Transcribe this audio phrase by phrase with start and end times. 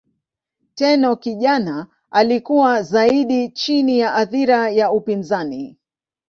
[0.75, 5.77] Tenno kijana alikuwa zaidi chini ya athira ya upinzani.